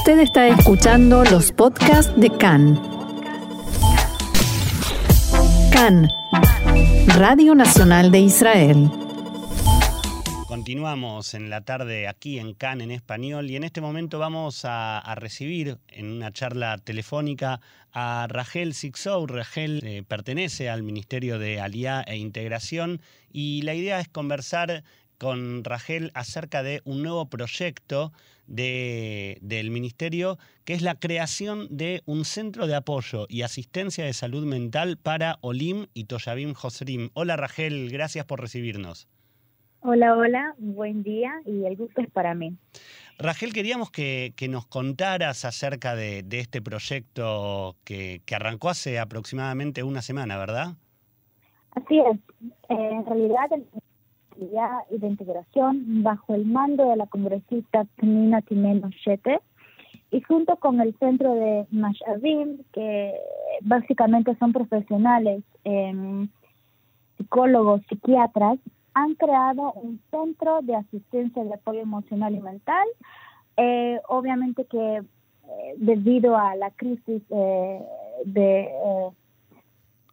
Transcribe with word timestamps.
Usted 0.00 0.20
está 0.20 0.48
escuchando 0.48 1.24
los 1.24 1.52
podcasts 1.52 2.18
de 2.18 2.30
CAN. 2.30 2.80
CAN, 5.70 6.08
Radio 7.18 7.54
Nacional 7.54 8.10
de 8.10 8.20
Israel. 8.20 8.90
Continuamos 10.48 11.34
en 11.34 11.50
la 11.50 11.60
tarde 11.60 12.08
aquí 12.08 12.38
en 12.38 12.54
CAN 12.54 12.80
en 12.80 12.92
español 12.92 13.50
y 13.50 13.56
en 13.56 13.64
este 13.64 13.82
momento 13.82 14.18
vamos 14.18 14.62
a, 14.64 15.02
recibir 15.16 15.76
en 15.88 16.10
una 16.10 16.32
charla 16.32 16.78
telefónica 16.78 17.60
a 17.92 18.26
Rachel 18.26 18.72
Sixou. 18.72 19.26
Rachel 19.26 19.82
eh, 19.84 20.02
pertenece 20.02 20.70
al 20.70 20.82
Ministerio 20.82 21.38
de 21.38 21.60
Aliá 21.60 22.00
e 22.06 22.16
Integración 22.16 23.02
y 23.30 23.60
la 23.62 23.74
idea 23.74 24.00
es 24.00 24.08
conversar 24.08 24.82
con 25.20 25.64
Rachel 25.64 26.10
acerca 26.14 26.62
de 26.62 26.80
un 26.86 27.02
nuevo 27.02 27.26
proyecto 27.26 28.10
del 28.46 29.70
Ministerio, 29.70 30.38
que 30.64 30.72
es 30.72 30.80
la 30.80 30.94
creación 30.94 31.68
de 31.70 32.02
un 32.06 32.24
centro 32.24 32.66
de 32.66 32.74
apoyo 32.74 33.26
y 33.28 33.42
asistencia 33.42 34.04
de 34.04 34.14
salud 34.14 34.46
mental 34.46 34.96
para 34.96 35.36
Olim 35.42 35.86
y 35.92 36.04
Toyabim 36.04 36.54
Josrim. 36.54 37.10
Hola 37.12 37.36
Rachel, 37.36 37.90
gracias 37.92 38.24
por 38.24 38.40
recibirnos. 38.40 39.08
Hola, 39.82 40.16
hola, 40.16 40.54
buen 40.58 41.02
día 41.02 41.32
y 41.44 41.66
el 41.66 41.76
gusto 41.76 42.00
es 42.00 42.10
para 42.10 42.34
mí. 42.34 42.56
Rachel, 43.18 43.52
queríamos 43.52 43.90
que, 43.90 44.32
nos 44.48 44.66
contaras 44.66 45.44
acerca 45.44 45.94
de, 45.94 46.24
este 46.30 46.62
proyecto 46.62 47.76
que, 47.84 48.22
que, 48.24 48.34
arrancó 48.34 48.70
hace 48.70 48.98
aproximadamente 48.98 49.82
una 49.82 50.00
semana, 50.00 50.38
¿verdad? 50.38 50.76
Así 51.72 51.98
es. 51.98 52.18
en 52.70 53.06
realidad, 53.06 53.52
el 53.52 53.66
y 54.90 54.98
de 54.98 55.06
Integración 55.06 56.02
bajo 56.02 56.34
el 56.34 56.46
mando 56.46 56.88
de 56.88 56.96
la 56.96 57.06
congresista 57.06 57.84
Pnina 57.96 58.42
Timeno 58.42 58.90
y 60.12 60.20
junto 60.22 60.56
con 60.56 60.80
el 60.80 60.96
centro 60.98 61.34
de 61.34 61.66
Mashavim, 61.70 62.58
que 62.72 63.14
básicamente 63.62 64.34
son 64.36 64.52
profesionales, 64.52 65.44
eh, 65.64 66.26
psicólogos, 67.16 67.82
psiquiatras, 67.88 68.58
han 68.94 69.14
creado 69.14 69.72
un 69.72 70.00
centro 70.10 70.60
de 70.62 70.74
asistencia 70.76 71.44
de 71.44 71.54
apoyo 71.54 71.80
emocional 71.80 72.34
y 72.34 72.40
mental. 72.40 72.86
Eh, 73.56 74.00
obviamente 74.08 74.64
que 74.64 74.96
eh, 74.96 75.74
debido 75.76 76.36
a 76.36 76.54
la 76.56 76.70
crisis 76.70 77.22
eh, 77.30 77.80
de 78.24 78.68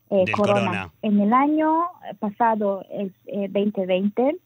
eh, 0.10 0.26
corona. 0.32 0.92
En 1.02 1.20
el 1.20 1.34
año 1.34 1.88
pasado, 2.20 2.86
el 2.90 3.14
2020, 3.52 4.38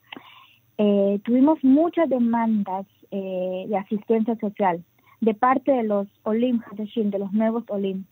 eh, 0.78 1.20
tuvimos 1.24 1.64
muchas 1.64 2.10
demandas 2.10 2.86
eh, 3.12 3.66
de 3.68 3.78
asistencia 3.78 4.36
social 4.38 4.84
de 5.20 5.34
parte 5.34 5.72
de 5.72 5.84
los 5.84 6.08
Olim 6.24 6.62
Hadashim, 6.66 7.12
de 7.12 7.20
los 7.20 7.32
nuevos 7.32 7.64
Olim. 7.70 8.06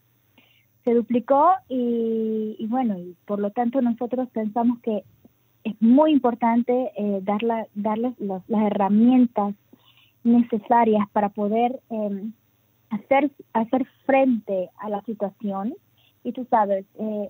Se 0.86 0.94
duplicó 0.94 1.52
y, 1.68 2.66
bueno, 2.68 2.98
y 2.98 3.16
por 3.26 3.40
lo 3.40 3.52
tanto 3.52 3.82
nosotros 3.82 4.30
pensamos 4.30 4.80
que 4.80 5.04
es 5.64 5.82
muy 5.82 6.12
importante 6.12 6.92
dar 7.24 7.42
darles 7.74 8.14
las 8.20 8.44
herramientas 8.50 9.56
necesarias 10.24 11.08
para 11.12 11.30
poder 11.30 11.80
em, 11.90 12.34
hacer, 12.90 13.32
hacer 13.54 13.86
frente 14.06 14.70
a 14.78 14.90
la 14.90 15.02
situación. 15.04 15.76
Y 16.24 16.32
tú 16.32 16.46
sabes, 16.50 16.86
eh, 17.00 17.30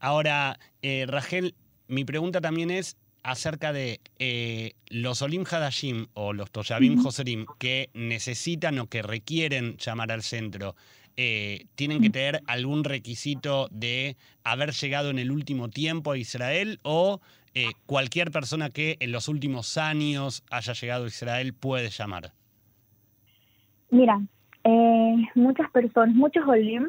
Ahora, 0.00 0.58
eh, 0.82 1.06
Rachel, 1.06 1.54
mi 1.86 2.04
pregunta 2.04 2.40
también 2.40 2.72
es, 2.72 2.96
acerca 3.24 3.72
de 3.72 4.00
eh, 4.18 4.74
los 4.88 5.22
Olim 5.22 5.44
Hadashim 5.50 6.06
o 6.12 6.34
los 6.34 6.50
Toyabim 6.50 7.02
Joserim 7.02 7.46
que 7.58 7.88
necesitan 7.94 8.78
o 8.78 8.86
que 8.86 9.02
requieren 9.02 9.76
llamar 9.78 10.12
al 10.12 10.22
centro, 10.22 10.76
eh, 11.16 11.64
¿tienen 11.74 12.02
que 12.02 12.10
tener 12.10 12.42
algún 12.46 12.84
requisito 12.84 13.68
de 13.70 14.16
haber 14.44 14.72
llegado 14.72 15.08
en 15.08 15.18
el 15.18 15.30
último 15.30 15.70
tiempo 15.70 16.12
a 16.12 16.18
Israel 16.18 16.80
o 16.82 17.20
eh, 17.54 17.70
cualquier 17.86 18.30
persona 18.30 18.68
que 18.68 18.98
en 19.00 19.10
los 19.10 19.28
últimos 19.28 19.78
años 19.78 20.44
haya 20.50 20.74
llegado 20.74 21.04
a 21.04 21.08
Israel 21.08 21.54
puede 21.54 21.88
llamar? 21.88 22.32
Mira, 23.90 24.20
muchas 25.34 25.70
personas, 25.70 26.14
muchos 26.14 26.46
Olim, 26.46 26.88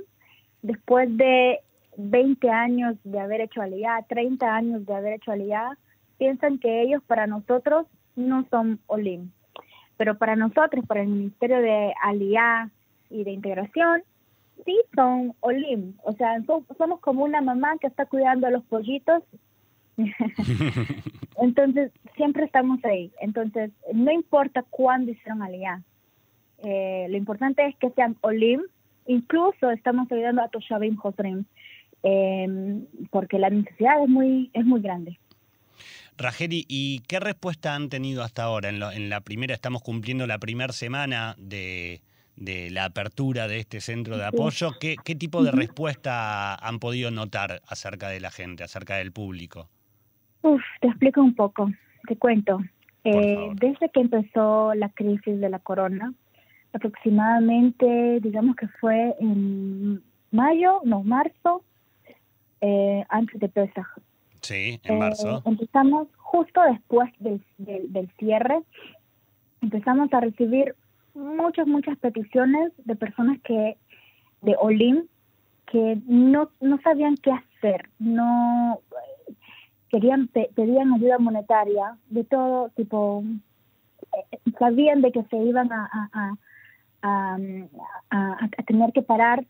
después 0.63 1.07
de 1.15 1.59
20 1.95 2.49
años 2.49 2.97
de 3.05 3.19
haber 3.19 3.39
hecho 3.39 3.61
aliyah, 3.61 4.03
30 4.09 4.53
años 4.53 4.85
de 4.85 4.93
haber 4.93 5.13
hecho 5.13 5.31
aliyah, 5.31 5.77
piensan 6.17 6.59
que 6.59 6.81
ellos 6.81 7.01
para 7.05 7.27
nosotros 7.27 7.87
no 8.15 8.45
son 8.49 8.79
OLIM. 8.87 9.31
Pero 9.97 10.17
para 10.17 10.35
nosotros, 10.35 10.85
para 10.85 11.01
el 11.01 11.07
Ministerio 11.07 11.61
de 11.61 11.93
Aliá 12.01 12.69
y 13.09 13.23
de 13.23 13.31
Integración, 13.31 14.03
sí 14.65 14.77
son 14.95 15.33
OLIM. 15.39 15.93
O 16.03 16.13
sea, 16.13 16.41
somos 16.77 16.99
como 16.99 17.23
una 17.23 17.41
mamá 17.41 17.77
que 17.79 17.87
está 17.87 18.05
cuidando 18.05 18.47
a 18.47 18.51
los 18.51 18.63
pollitos. 18.65 19.23
Entonces, 21.37 21.91
siempre 22.15 22.45
estamos 22.45 22.83
ahí. 22.83 23.11
Entonces, 23.21 23.71
no 23.93 24.11
importa 24.11 24.63
cuándo 24.69 25.11
hicieron 25.11 25.41
Aliá. 25.41 25.81
Eh, 26.63 27.07
lo 27.09 27.17
importante 27.17 27.65
es 27.65 27.75
que 27.77 27.91
sean 27.91 28.17
OLIM. 28.21 28.61
Incluso 29.07 29.69
estamos 29.71 30.11
ayudando 30.11 30.41
a 30.41 30.49
Toshavim 30.49 30.95
Josrim, 30.95 31.45
eh, 32.01 32.83
porque 33.11 33.37
la 33.37 33.49
necesidad 33.49 34.01
es 34.01 34.09
muy, 34.09 34.49
es 34.53 34.65
muy 34.65 34.81
grande. 34.81 35.19
Rajeri, 36.17 36.65
¿y 36.67 36.99
qué 37.07 37.19
respuesta 37.19 37.75
han 37.75 37.89
tenido 37.89 38.23
hasta 38.23 38.43
ahora? 38.43 38.69
En, 38.69 39.09
la 39.09 39.21
primera, 39.21 39.53
estamos 39.53 39.81
cumpliendo 39.81 40.25
la 40.27 40.39
primera 40.39 40.71
semana 40.71 41.35
de, 41.37 42.01
la 42.35 42.85
apertura 42.85 43.47
de 43.47 43.59
este 43.59 43.81
centro 43.81 44.17
de 44.17 44.25
apoyo. 44.25 44.71
¿Qué, 44.79 45.15
tipo 45.15 45.43
de 45.43 45.51
respuesta 45.51 46.55
han 46.55 46.79
podido 46.79 47.11
notar 47.11 47.61
acerca 47.67 48.09
de 48.09 48.19
la 48.21 48.31
gente, 48.31 48.63
acerca 48.63 48.95
del 48.95 49.11
público? 49.11 49.69
Uf, 50.41 50.61
te 50.79 50.87
explico 50.87 51.21
un 51.21 51.35
poco, 51.35 51.69
te 52.07 52.15
cuento. 52.15 52.59
Eh, 53.03 53.51
desde 53.55 53.89
que 53.89 53.99
empezó 53.99 54.73
la 54.73 54.89
crisis 54.89 55.39
de 55.39 55.49
la 55.49 55.59
corona, 55.59 56.13
aproximadamente, 56.73 58.19
digamos 58.21 58.55
que 58.55 58.67
fue 58.67 59.15
en 59.19 60.01
mayo, 60.31 60.81
no, 60.85 61.03
marzo, 61.03 61.63
eh, 62.61 63.03
antes 63.09 63.39
de 63.39 63.49
Pesach. 63.49 63.87
Sí, 64.45 64.79
en 64.83 64.99
marzo. 64.99 65.37
Eh, 65.37 65.41
empezamos 65.45 66.07
justo 66.17 66.61
después 66.61 67.11
del, 67.19 67.41
del, 67.57 68.09
cierre, 68.19 68.61
empezamos 69.61 70.13
a 70.13 70.19
recibir 70.19 70.75
muchas, 71.15 71.65
muchas 71.65 71.97
peticiones 71.97 72.71
de 72.77 72.95
personas 72.95 73.39
que, 73.43 73.75
de 74.43 74.55
Olim, 74.59 75.07
que 75.65 75.99
no, 76.05 76.51
no 76.61 76.79
sabían 76.83 77.15
qué 77.17 77.31
hacer, 77.31 77.89
no 77.97 78.81
querían 79.89 80.27
pedían 80.27 80.93
ayuda 80.93 81.17
monetaria 81.17 81.97
de 82.11 82.23
todo 82.23 82.69
tipo. 82.75 83.23
Eh, 84.31 84.37
sabían 84.59 85.01
de 85.01 85.11
que 85.11 85.23
se 85.23 85.37
iban 85.37 85.71
a, 85.71 85.89
a, 86.13 86.33
a, 87.01 87.37
a 88.11 88.63
tener 88.67 88.93
que 88.93 89.01
parar 89.01 89.43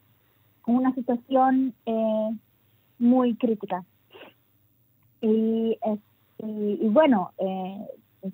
una 0.66 0.94
situación 0.94 1.74
eh, 1.86 2.30
muy 2.98 3.36
crítica 3.36 3.84
y, 5.22 5.78
y, 6.40 6.90
bueno 6.90 7.32
eh, 7.38 7.88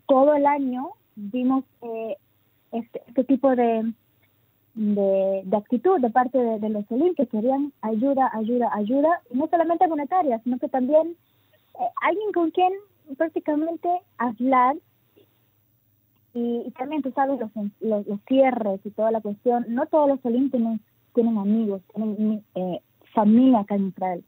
todo 0.07 0.33
el 0.33 0.45
año 0.45 0.91
vimos 1.15 1.63
este, 2.71 3.01
este 3.07 3.23
tipo 3.23 3.55
de 3.55 3.93
de, 4.73 5.43
actitud 5.55 5.99
de 5.99 6.09
parte 6.09 6.37
de, 6.37 6.69
los 6.69 6.85
Olim 6.89 7.13
que 7.15 7.27
querían 7.27 7.73
ayuda, 7.81 8.29
ayuda, 8.33 8.69
ayuda, 8.73 9.21
y 9.29 9.37
no 9.37 9.47
solamente 9.47 9.87
monetaria, 9.87 10.39
sino 10.43 10.57
que 10.59 10.69
también 10.69 11.15
eh, 11.75 11.87
alguien 12.01 12.31
con 12.33 12.51
quien 12.51 12.73
prácticamente 13.17 13.89
hablar 14.17 14.75
y, 16.33 16.71
también 16.77 17.01
tú 17.01 17.11
sabes 17.11 17.39
los, 17.39 18.05
los, 18.07 18.19
cierres 18.27 18.79
y 18.85 18.91
toda 18.91 19.11
la 19.11 19.19
cuestión, 19.19 19.65
no 19.67 19.85
todos 19.87 20.07
los 20.07 20.25
Olim 20.25 20.49
tienen, 20.49 20.79
tienen 21.13 21.37
amigos, 21.37 21.81
tienen 21.93 22.43
eh, 22.55 22.81
familia 23.13 23.59
acá 23.59 23.75
en 23.75 23.87
Israel. 23.87 24.23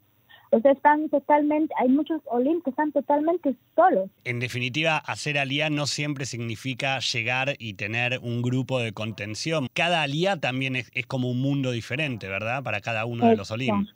O 0.53 0.59
sea, 0.61 0.71
están 0.73 1.09
totalmente, 1.09 1.73
hay 1.79 1.89
muchos 1.89 2.21
Olim 2.25 2.61
que 2.61 2.69
están 2.69 2.91
totalmente 2.91 3.55
solos. 3.75 4.07
En 4.23 4.39
definitiva, 4.39 4.97
hacer 4.97 5.39
alía 5.39 5.71
no 5.71 5.87
siempre 5.87 6.27
significa 6.27 6.99
llegar 6.99 7.55
y 7.57 7.73
tener 7.73 8.19
un 8.21 8.43
grupo 8.43 8.77
de 8.77 8.91
contención. 8.91 9.67
Cada 9.73 10.03
alía 10.03 10.37
también 10.39 10.75
es, 10.75 10.91
como 11.07 11.31
un 11.31 11.41
mundo 11.41 11.71
diferente, 11.71 12.27
¿verdad? 12.27 12.61
Para 12.61 12.81
cada 12.81 13.05
uno 13.05 13.27
de 13.27 13.35
los 13.35 13.49
Olim. 13.49 13.87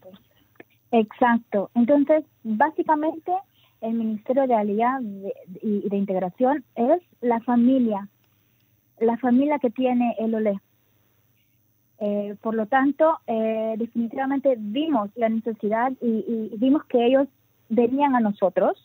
Exacto. 0.91 1.69
Entonces, 1.75 2.23
básicamente, 2.43 3.31
el 3.81 3.93
Ministerio 3.93 4.47
de 4.47 4.55
Alía 4.55 4.99
y 5.61 5.87
de, 5.87 5.95
Integración 5.95 6.65
es 6.75 7.03
la 7.21 7.39
familia, 7.41 8.07
la 8.99 9.17
familia 9.17 9.59
que 9.59 9.69
tiene 9.69 10.15
el 10.17 10.33
OLE. 10.33 10.59
Eh, 11.99 12.35
por 12.41 12.53
lo 12.53 12.67
tanto, 12.67 13.19
eh, 13.25 13.75
definitivamente 13.77 14.55
vimos 14.57 15.09
la 15.15 15.29
necesidad 15.29 15.91
y, 16.01 16.51
vimos 16.57 16.83
que 16.85 17.05
ellos 17.05 17.27
venían 17.69 18.15
a 18.15 18.19
nosotros. 18.19 18.77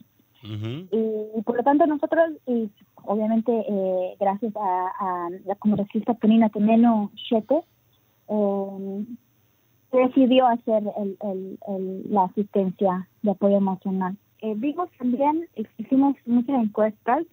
y, 0.43 1.43
por 1.45 1.57
lo 1.57 1.63
tanto 1.63 1.87
nosotros, 1.87 2.31
y 2.49 2.69
obviamente 3.05 3.53
eh, 3.53 4.17
gracias 4.19 4.53
a, 4.57 5.29
la 5.45 5.55
congresista 5.55 6.15
Penina 6.15 6.49
Temeno 6.49 7.13
Chete, 7.15 7.63
decidió 9.93 10.47
hacer 10.47 10.83
la 12.09 12.25
asistencia 12.25 13.07
de 13.23 13.31
apoyo 13.31 13.59
emocional. 13.59 14.17
vimos 14.57 14.89
también, 14.99 15.47
hicimos 15.79 16.17
muchas 16.27 16.61
encuestas 16.61 17.25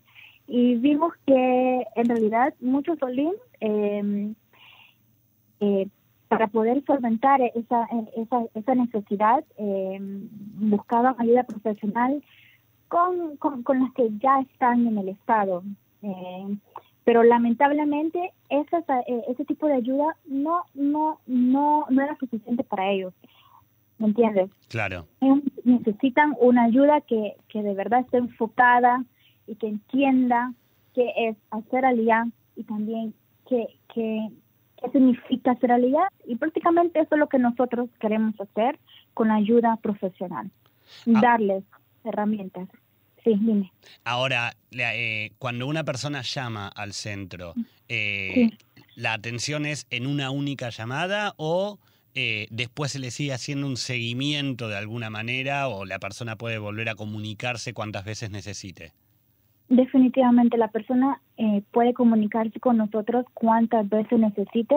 y 0.46 0.76
vimos 0.76 1.14
que 1.26 1.88
en 1.96 2.06
realidad 2.06 2.54
muchos 2.60 3.02
Olim 3.02 3.34
eh, 5.60 5.88
para 6.28 6.48
poder 6.48 6.84
solventar 6.86 7.42
esa, 7.42 7.88
esa, 8.16 8.44
esa 8.54 8.76
necesidad, 8.76 9.44
eh, 9.58 9.98
buscaban 10.00 11.16
ayuda 11.18 11.44
profesional 11.44 12.24
con, 12.88 13.38
con, 13.38 13.80
las 13.80 13.92
que 13.94 14.10
ya 14.20 14.40
están 14.42 14.88
en 14.88 14.98
el 14.98 15.10
Estado. 15.10 15.64
Eh, 16.04 16.58
pero 17.04 17.24
lamentablemente 17.24 18.32
ese, 18.50 18.78
eh, 19.08 19.24
ese 19.28 19.46
tipo 19.46 19.66
de 19.68 19.74
ayuda 19.74 20.16
no, 20.26 20.64
no, 20.76 21.20
no, 21.26 21.88
no 21.90 22.02
era 22.02 22.16
suficiente 22.18 22.64
para 22.64 22.92
ellos. 22.92 23.14
¿Me 23.98 24.08
entiendes? 24.08 24.52
Claro. 24.70 25.08
necesitan 25.64 26.36
una 26.40 26.66
ayuda 26.66 27.02
que, 27.02 27.36
que 27.50 27.64
de 27.64 27.74
verdad 27.74 28.02
esté 28.02 28.18
enfocada 28.18 29.04
y 29.48 29.56
que 29.56 29.68
entienda 29.68 30.54
qué 30.94 31.12
es 31.18 31.38
hacer 31.52 31.84
alianza 31.86 32.36
y 32.56 32.64
también 32.64 33.14
que, 33.48 33.68
que, 33.94 34.30
qué 34.82 34.90
significa 34.92 35.56
ser 35.56 35.72
aliado 35.72 36.10
y 36.26 36.36
prácticamente 36.36 37.00
eso 37.00 37.16
es 37.16 37.20
lo 37.20 37.28
que 37.28 37.40
nosotros 37.40 37.90
queremos 38.00 38.40
hacer 38.40 38.80
con 39.14 39.32
ayuda 39.32 39.78
profesional, 39.78 40.52
ah. 41.08 41.20
darles 41.22 41.64
herramientas. 42.04 42.68
Sí, 43.24 43.36
dime. 43.38 43.74
Ahora, 44.06 44.54
eh, 44.72 45.32
cuando 45.40 45.68
una 45.68 45.84
persona 45.84 46.22
llama 46.22 46.70
al 46.70 46.94
centro, 46.94 47.54
eh, 47.90 48.52
¿la 48.96 49.14
atención 49.14 49.66
es 49.66 49.88
en 49.90 50.08
una 50.08 50.32
única 50.32 50.70
llamada 50.70 51.34
o 51.36 51.80
eh, 52.16 52.48
después 52.50 52.94
se 52.94 53.00
le 53.00 53.12
sigue 53.12 53.34
haciendo 53.34 53.68
un 53.68 53.76
seguimiento 53.76 54.70
de 54.70 54.78
alguna 54.78 55.10
manera 55.10 55.68
o 55.68 55.86
la 55.86 56.00
persona 56.00 56.38
puede 56.38 56.60
volver 56.60 56.88
a 56.90 56.96
comunicarse 56.96 57.74
cuantas 57.74 58.06
veces 58.06 58.32
necesite? 58.32 58.94
Definitivamente 59.70 60.58
la 60.58 60.70
persona 60.70 61.22
eh, 61.38 61.62
puede 61.72 61.94
comunicarse 61.94 62.60
con 62.60 62.78
nosotros 62.78 63.28
cuantas 63.36 63.88
veces 63.88 64.18
necesite 64.18 64.76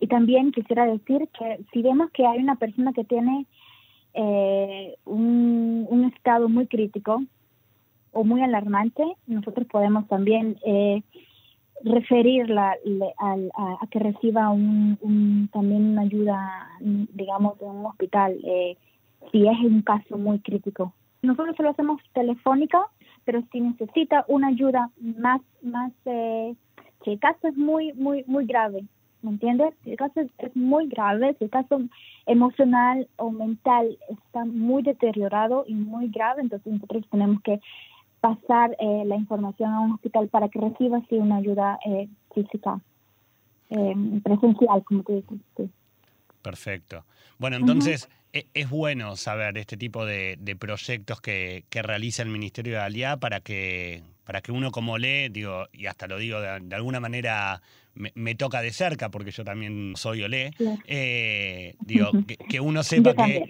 y 0.00 0.06
también 0.06 0.52
quisiera 0.52 0.86
decir 0.86 1.28
que 1.38 1.60
si 1.70 1.82
vemos 1.82 2.10
que 2.12 2.26
hay 2.26 2.38
una 2.38 2.56
persona 2.56 2.94
que 2.94 3.04
tiene 3.04 3.44
eh, 4.14 4.96
un, 5.04 6.10
estado 6.16 6.48
muy 6.48 6.66
crítico 6.66 7.22
o 8.12 8.24
muy 8.24 8.40
alarmante, 8.40 9.04
nosotros 9.26 9.66
podemos 9.66 10.08
también 10.08 10.56
eh, 10.64 11.02
referirla 11.84 12.74
a, 13.18 13.86
que 13.90 13.98
reciba 13.98 14.48
un, 14.48 15.48
también 15.52 15.90
una 15.90 16.02
ayuda, 16.02 16.68
digamos, 16.80 17.58
de 17.58 17.66
un 17.66 17.84
hospital, 17.84 18.38
si 19.30 19.46
es 19.46 19.58
un 19.60 19.82
caso 19.82 20.16
muy 20.16 20.38
crítico. 20.38 20.94
Nosotros 21.20 21.54
lo 21.58 21.70
hacemos 21.70 22.00
telefónica 22.14 22.86
pero 23.24 23.42
si 23.52 23.60
necesita 23.60 24.24
una 24.28 24.48
ayuda 24.48 24.90
más, 25.00 25.40
más, 25.62 25.92
eh, 26.04 26.54
si 27.04 27.12
el 27.12 27.18
caso 27.18 27.48
es 27.48 27.56
muy, 27.56 27.92
muy, 27.94 28.24
muy 28.26 28.46
grave, 28.46 28.84
¿me 29.22 29.30
entiendes? 29.30 29.74
Si 29.84 29.92
el 29.92 29.96
caso 29.96 30.20
es, 30.20 30.56
muy 30.56 30.88
grave, 30.88 31.34
si 31.38 31.44
el 31.44 31.50
caso 31.50 31.80
emocional 32.26 33.08
o 33.16 33.30
mental 33.30 33.96
está 34.08 34.44
muy 34.44 34.82
deteriorado 34.82 35.64
y 35.66 35.74
muy 35.74 36.08
grave, 36.08 36.42
entonces 36.42 36.72
nosotros 36.72 37.04
tenemos 37.10 37.40
que 37.42 37.60
pasar 38.20 38.76
eh, 38.78 39.04
la 39.06 39.16
información 39.16 39.70
a 39.70 39.80
un 39.80 39.92
hospital 39.92 40.28
para 40.28 40.48
que 40.48 40.60
reciba 40.60 40.98
así 40.98 41.16
una 41.16 41.36
ayuda 41.36 41.78
eh, 41.84 42.08
física, 42.34 42.80
eh, 43.70 43.94
presencial, 44.22 44.84
como 44.84 45.02
tú 45.02 45.14
dices. 45.14 45.70
Perfecto. 46.42 47.06
Bueno, 47.38 47.56
entonces 47.56 48.08
e, 48.32 48.46
es 48.54 48.68
bueno 48.68 49.16
saber 49.16 49.56
este 49.58 49.76
tipo 49.76 50.04
de, 50.04 50.38
proyectos 50.58 51.20
que, 51.20 51.64
realiza 51.70 52.22
el 52.22 52.28
Ministerio 52.28 52.74
de 52.74 52.80
Aliá 52.80 53.16
para 53.16 53.40
que, 53.40 54.02
para 54.24 54.40
que 54.40 54.52
uno 54.52 54.70
como 54.70 54.98
lee, 54.98 55.28
digo, 55.28 55.68
y 55.72 55.86
hasta 55.86 56.06
lo 56.06 56.18
digo 56.18 56.40
de, 56.40 56.74
alguna 56.74 57.00
manera 57.00 57.62
me, 57.94 58.34
toca 58.34 58.60
de 58.62 58.72
cerca 58.72 59.10
porque 59.10 59.30
yo 59.30 59.44
también 59.44 59.92
soy 59.96 60.22
olé, 60.22 60.52
eh, 60.86 61.74
digo, 61.80 62.10
que, 62.48 62.60
uno 62.60 62.82
sepa 62.82 63.14
que, 63.14 63.44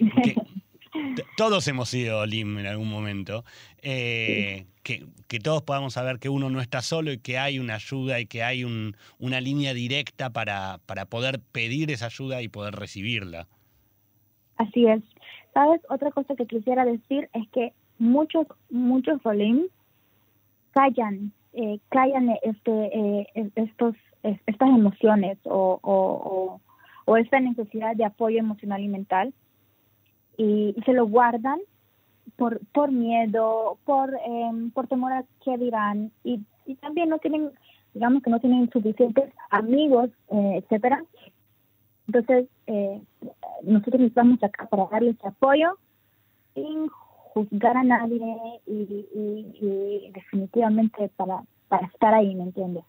todos 1.37 1.67
hemos 1.67 1.89
sido 1.89 2.19
Olim 2.19 2.57
en 2.59 2.67
algún 2.67 2.89
momento, 2.89 3.43
eh, 3.81 4.65
que, 4.83 5.05
todos 5.39 5.63
podamos 5.63 5.93
saber 5.93 6.19
que 6.19 6.29
uno 6.29 6.49
no 6.49 6.61
está 6.61 6.81
solo 6.81 7.11
y 7.11 7.17
que 7.17 7.37
hay 7.37 7.59
una 7.59 7.75
ayuda 7.75 8.19
y 8.19 8.25
que 8.25 8.43
hay 8.43 8.63
una 8.63 9.41
línea 9.41 9.73
directa 9.73 10.29
para, 10.29 10.79
para 10.85 11.05
poder 11.05 11.39
pedir 11.51 11.89
esa 11.91 12.05
ayuda 12.07 12.41
y 12.41 12.49
poder 12.49 12.75
recibirla. 12.75 13.47
Así 14.57 14.85
es. 14.85 15.01
¿Sabes? 15.53 15.81
Otra 15.89 16.11
cosa 16.11 16.35
que 16.35 16.45
quisiera 16.45 16.85
decir 16.85 17.29
es 17.33 17.47
que 17.49 17.73
muchos, 17.97 18.47
muchos 18.69 19.25
Olim 19.25 19.63
callan, 20.71 21.31
eh, 21.53 21.79
callan 21.89 22.29
este, 22.43 22.71
eh, 22.71 23.51
estos, 23.55 23.95
estas 24.23 24.69
emociones 24.69 25.37
o, 25.43 25.79
o, 25.81 26.61
o 27.05 27.17
esta 27.17 27.39
necesidad 27.39 27.95
de 27.95 28.05
apoyo 28.05 28.39
emocional 28.39 28.81
y 28.81 28.87
mental 28.87 29.33
y 30.37 30.75
se 30.85 30.93
lo 30.93 31.05
guardan 31.07 31.59
por, 32.35 32.59
por 32.73 32.91
miedo, 32.91 33.77
por, 33.85 34.13
eh, 34.13 34.51
por 34.73 34.87
temor 34.87 35.13
a 35.13 35.25
qué 35.43 35.57
dirán 35.57 36.11
y, 36.23 36.41
y, 36.65 36.75
también 36.75 37.09
no 37.09 37.19
tienen, 37.19 37.51
digamos 37.93 38.23
que 38.23 38.29
no 38.29 38.39
tienen 38.39 38.69
suficientes 38.71 39.33
amigos, 39.49 40.09
eh, 40.31 40.61
etcétera. 40.63 41.03
Entonces, 42.07 42.47
eh, 42.67 43.01
nosotros 43.63 44.01
estamos 44.01 44.41
acá 44.43 44.67
para 44.67 44.87
darles 44.87 45.15
apoyo 45.23 45.77
sin 46.53 46.87
juzgar 47.33 47.77
a 47.77 47.83
nadie 47.83 48.37
y, 48.67 49.07
y, 49.13 50.11
definitivamente 50.13 51.09
para, 51.15 51.43
para 51.67 51.87
estar 51.87 52.13
ahí, 52.13 52.35
¿me 52.35 52.43
entiendes? 52.43 52.83